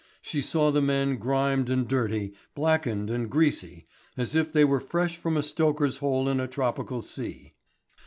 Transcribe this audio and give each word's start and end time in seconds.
She 0.23 0.41
saw 0.41 0.71
the 0.71 0.81
men 0.81 1.17
grimed 1.17 1.69
and 1.69 1.87
dirty, 1.87 2.33
blackened 2.55 3.11
and 3.11 3.29
greasy, 3.29 3.85
as 4.17 4.33
if 4.33 4.51
they 4.51 4.65
were 4.65 4.79
fresh 4.79 5.15
from 5.15 5.37
a 5.37 5.43
stoker's 5.43 5.97
hole 5.97 6.27
in 6.27 6.39
a 6.39 6.47
tropical 6.47 7.03
sea. 7.03 7.53